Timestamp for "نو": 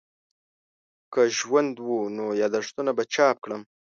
2.17-2.25